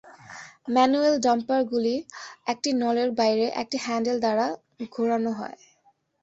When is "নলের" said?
2.81-3.09